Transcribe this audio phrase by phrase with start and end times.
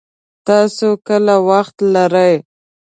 [0.47, 2.33] تاسو کله وخت لري